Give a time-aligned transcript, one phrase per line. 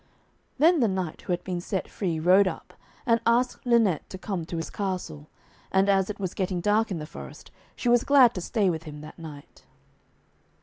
[0.57, 2.73] Then the knight who had been set free rode up,
[3.05, 5.27] and asked Lynette to come to his castle,
[5.71, 8.85] and as it was getting dark in the forest, she was glad to stay with
[8.85, 9.63] him that night.